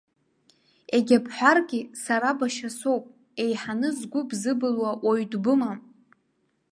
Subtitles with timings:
[0.95, 3.05] Егьа бҳәаргьы, сара башьа соуп,
[3.43, 5.79] еиҳаны згәы бзыбылуа уаҩ дбымам.